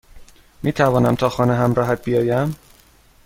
[0.63, 2.55] میتوانم تا خانه همراهت بیایم؟